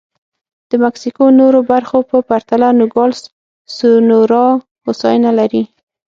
د 0.69 0.71
مکسیکو 0.83 1.23
نورو 1.39 1.59
برخو 1.71 1.97
په 2.09 2.17
پرتله 2.29 2.67
نوګالس 2.79 3.19
سونورا 3.75 4.47
هوساینه 4.85 5.31
لري. 5.39 5.63